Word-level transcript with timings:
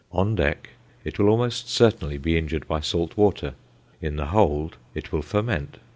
On 0.11 0.33
deck 0.33 0.71
it 1.03 1.19
will 1.19 1.29
almost 1.29 1.69
certainly 1.69 2.17
be 2.17 2.35
injured 2.35 2.67
by 2.67 2.79
salt 2.79 3.15
water. 3.15 3.53
In 4.01 4.15
the 4.15 4.25
hold 4.33 4.77
it 4.95 5.11
will 5.11 5.21
ferment. 5.21 5.77